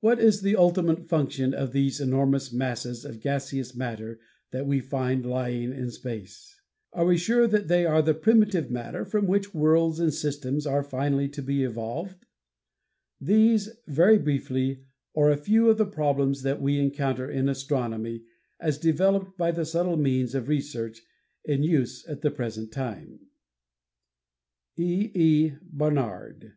[0.00, 4.20] What is the ultimate function of these enormous masses of gaseous matter
[4.52, 6.60] that we find lying in space?
[6.92, 10.82] Are we sure that they are the primitive matter from which worlds and systems are
[10.84, 12.26] finally to be evolved?
[13.20, 14.84] These, very briefly,
[15.16, 18.22] are a few of the problems that we encounter in astronomy
[18.60, 21.00] as developed by the subtle means of research
[21.46, 23.18] in use at the present time.
[24.76, 25.10] E.
[25.14, 25.52] E.
[25.62, 26.52] Barnard.